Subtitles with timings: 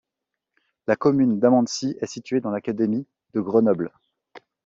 [0.87, 3.05] La commune d'Amancy est située dans l'académie
[3.35, 3.91] de Grenoble.